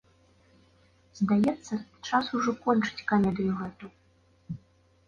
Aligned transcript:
Здаецца, 1.19 1.73
час 2.07 2.25
ужо 2.39 2.51
кончыць 2.65 3.05
камедыю 3.13 3.53
гэту. 3.61 3.85